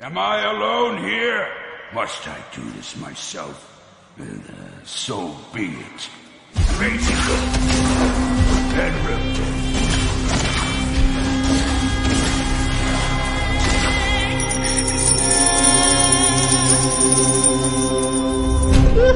[0.00, 1.48] Am I alone here?
[1.92, 3.82] Must I do this myself?
[4.20, 4.24] Uh,
[4.84, 6.08] so be it.
[6.78, 7.34] Ready go.
[8.78, 9.58] And rotate.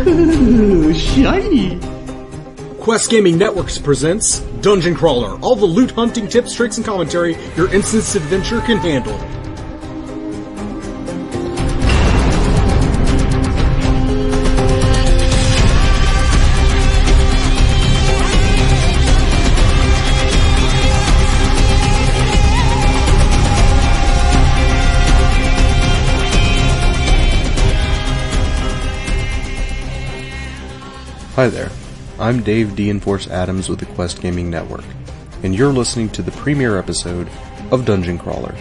[0.08, 1.78] Ooh, shiny.
[2.80, 5.38] Quest Gaming Networks presents Dungeon Crawler.
[5.42, 9.16] All the loot hunting tips, tricks, and commentary your instance adventure can handle.
[31.34, 31.70] Hi there.
[32.18, 34.84] I'm Dave dienforce Adams with the Quest Gaming Network,
[35.42, 37.26] and you're listening to the premiere episode
[37.70, 38.54] of Dungeon Crawler.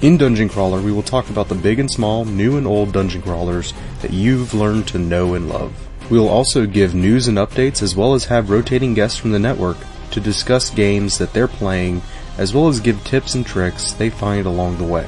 [0.00, 3.22] In Dungeon Crawler, we will talk about the big and small, new and old dungeon
[3.22, 3.72] crawlers
[4.02, 5.72] that you've learned to know and love.
[6.10, 9.38] We will also give news and updates as well as have rotating guests from the
[9.38, 9.76] network
[10.10, 12.02] to discuss games that they're playing
[12.38, 15.06] as well as give tips and tricks they find along the way.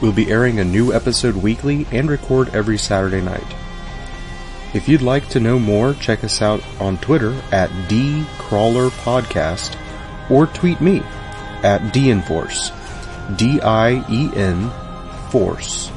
[0.00, 3.52] We'll be airing a new episode weekly and record every Saturday night.
[4.74, 9.76] If you'd like to know more, check us out on Twitter at DCrawlerPodcast
[10.30, 11.00] or tweet me
[11.62, 12.72] at DIenforce.
[13.36, 14.70] D-I-E-N
[15.30, 15.92] Force.